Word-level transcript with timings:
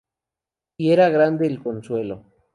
Y 0.77 0.89
era 0.93 1.09
grande 1.09 1.45
el 1.45 1.61
consuelo. 1.61 2.23